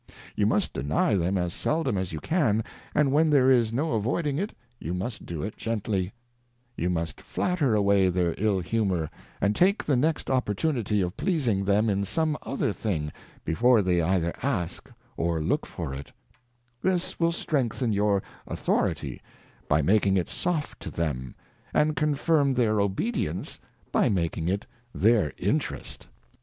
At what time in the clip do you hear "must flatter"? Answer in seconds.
6.89-7.75